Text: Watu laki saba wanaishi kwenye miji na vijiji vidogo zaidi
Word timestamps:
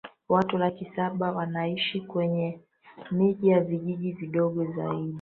Watu 0.29 0.57
laki 0.57 0.85
saba 0.95 1.31
wanaishi 1.31 2.01
kwenye 2.01 2.59
miji 3.11 3.51
na 3.51 3.59
vijiji 3.59 4.11
vidogo 4.11 4.65
zaidi 4.65 5.09